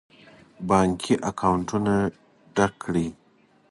[0.67, 1.93] بانکي اکاونټونه
[2.55, 3.07] ډک کړي.